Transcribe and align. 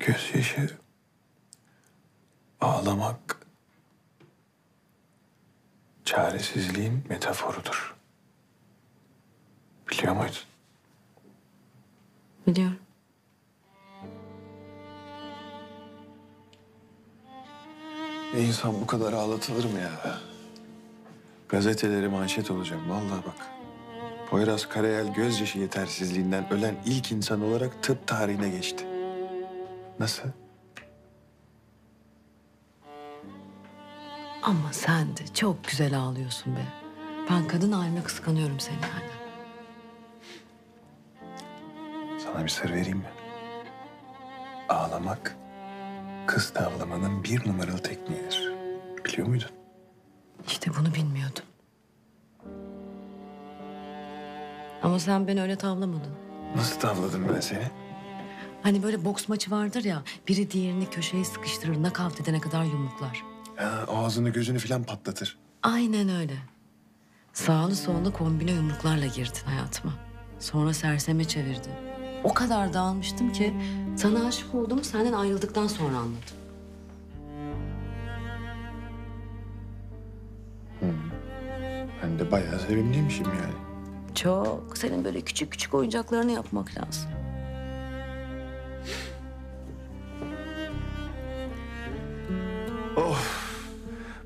Gözyaşı 0.00 0.70
ağlamak 2.60 3.46
çaresizliğin 6.04 7.04
metaforudur. 7.08 7.96
Biliyor 9.90 10.16
muydun? 10.16 10.34
Biliyorum. 12.46 12.78
İnsan 18.36 18.80
bu 18.80 18.86
kadar 18.86 19.12
ağlatılır 19.12 19.64
mı 19.64 19.78
ya? 19.78 20.18
Gazeteleri 21.48 22.08
manşet 22.08 22.50
olacağım 22.50 22.90
vallahi 22.90 23.24
bak. 23.26 23.46
Poyraz 24.30 24.68
Karayel 24.68 25.14
gözyaşı 25.14 25.58
yetersizliğinden 25.58 26.52
ölen 26.52 26.74
ilk 26.86 27.12
insan 27.12 27.42
olarak 27.42 27.82
tıp 27.82 28.06
tarihine 28.06 28.48
geçti. 28.48 28.89
Nasıl? 30.00 30.28
Ama 34.42 34.72
sen 34.72 35.16
de 35.16 35.26
çok 35.34 35.64
güzel 35.64 35.98
ağlıyorsun 35.98 36.56
be. 36.56 36.64
Ben 37.30 37.48
kadın 37.48 37.72
haline 37.72 38.02
kıskanıyorum 38.02 38.60
seni 38.60 38.74
yani. 38.76 39.10
Sana 42.20 42.44
bir 42.44 42.48
sır 42.48 42.70
vereyim 42.70 42.98
mi? 42.98 43.10
Ağlamak 44.68 45.36
kız 46.26 46.52
tavlamanın 46.52 47.24
bir 47.24 47.48
numaralı 47.48 47.78
tekniğidir. 47.82 48.52
Biliyor 49.04 49.26
muydun? 49.28 49.50
İşte 50.46 50.70
bunu 50.78 50.94
bilmiyordum. 50.94 51.44
Ama 54.82 54.98
sen 54.98 55.26
beni 55.28 55.42
öyle 55.42 55.56
tavlamadın. 55.56 56.12
Nasıl 56.56 56.80
tavladım 56.80 57.28
ben 57.34 57.40
seni? 57.40 57.70
Hani 58.62 58.82
böyle 58.82 59.04
boks 59.04 59.28
maçı 59.28 59.50
vardır 59.50 59.84
ya, 59.84 60.02
biri 60.28 60.50
diğerini 60.50 60.90
köşeye 60.90 61.24
sıkıştırır, 61.24 61.82
nakavt 61.82 62.20
edene 62.20 62.40
kadar 62.40 62.64
yumruklar. 62.64 63.24
Ha, 63.56 63.84
ağzını 63.88 64.28
gözünü 64.30 64.58
falan 64.58 64.82
patlatır. 64.82 65.38
Aynen 65.62 66.08
öyle. 66.08 66.34
Sağlı 67.32 67.76
sollu 67.76 68.12
kombine 68.12 68.52
yumruklarla 68.52 69.06
girdin 69.06 69.44
hayatıma. 69.46 69.92
Sonra 70.38 70.72
serseme 70.72 71.24
çevirdin. 71.24 71.72
O 72.24 72.34
kadar 72.34 72.72
dağılmıştım 72.74 73.32
ki 73.32 73.54
sana 73.96 74.26
aşık 74.26 74.54
olduğumu 74.54 74.84
senden 74.84 75.12
ayrıldıktan 75.12 75.66
sonra 75.66 75.96
anladım. 75.96 76.18
Ben 82.02 82.18
de 82.18 82.30
bayağı 82.30 82.58
sevimliymişim 82.58 83.26
yani. 83.26 83.54
Çok. 84.14 84.78
Senin 84.78 85.04
böyle 85.04 85.20
küçük 85.20 85.52
küçük 85.52 85.74
oyuncaklarını 85.74 86.32
yapmak 86.32 86.78
lazım. 86.78 87.10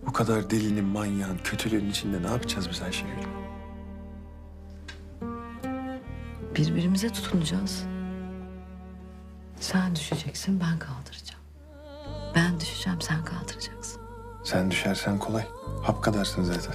Bu 0.06 0.12
kadar 0.12 0.50
delinin, 0.50 0.84
manyağın, 0.84 1.38
kötülüğün 1.44 1.90
içinde 1.90 2.22
ne 2.22 2.26
yapacağız 2.26 2.68
biz 2.70 2.82
Ayşegül? 2.82 3.12
Birbirimize 6.56 7.08
tutunacağız. 7.08 7.84
Sen 9.60 9.96
düşeceksin, 9.96 10.60
ben 10.60 10.78
kaldıracağım. 10.78 11.44
Ben 12.34 12.60
düşeceğim, 12.60 13.00
sen 13.00 13.24
kaldıracaksın. 13.24 14.02
Sen 14.44 14.70
düşersen 14.70 15.18
kolay. 15.18 15.44
Hap 15.82 16.02
kadarsın 16.02 16.42
zaten. 16.42 16.74